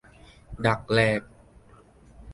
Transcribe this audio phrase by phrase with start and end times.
[0.65, 1.21] ดักแหลก